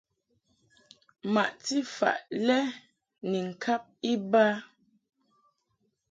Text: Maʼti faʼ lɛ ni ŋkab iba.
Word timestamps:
Maʼti 1.33 1.75
faʼ 1.95 2.17
lɛ 2.45 2.57
ni 3.29 3.37
ŋkab 3.49 3.83
iba. 4.13 4.43